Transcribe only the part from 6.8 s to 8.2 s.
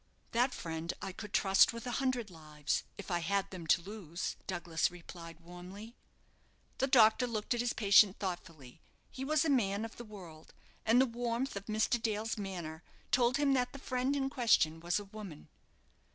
doctor looked at his patient